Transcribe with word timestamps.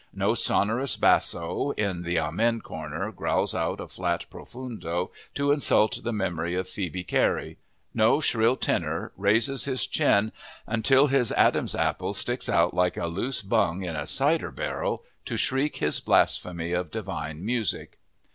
No 0.15 0.33
sonorous 0.33 0.95
basso 0.95 1.75
in 1.77 2.01
the 2.01 2.17
amen 2.17 2.61
corner 2.61 3.11
growls 3.11 3.53
out 3.53 3.79
a 3.79 3.87
flat 3.87 4.25
profundo 4.31 5.11
to 5.35 5.51
insult 5.51 5.99
the 6.03 6.11
memory 6.11 6.55
of 6.55 6.67
Phoebe 6.67 7.03
Carey; 7.03 7.59
no 7.93 8.19
shrill 8.19 8.55
tenor 8.55 9.11
raises 9.15 9.65
his 9.65 9.85
chin 9.85 10.31
until 10.65 11.05
his 11.05 11.31
Adam's 11.33 11.75
apple 11.75 12.13
sticks 12.15 12.49
out 12.49 12.73
like 12.73 12.97
a 12.97 13.05
loose 13.05 13.43
bung 13.43 13.83
in 13.83 13.95
a 13.95 14.07
cider 14.07 14.49
barrel, 14.49 15.03
to 15.25 15.37
shriek 15.37 15.75
his 15.75 15.99
blasphemy 15.99 16.71
of 16.71 16.89
divine 16.89 17.45
music! 17.45 17.99